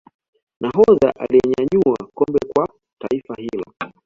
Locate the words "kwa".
2.53-2.69